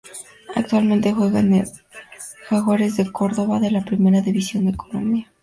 [0.55, 1.69] Actualmente juega en el
[2.49, 5.31] Jaguares de cordoba de la Primera División de Colombia.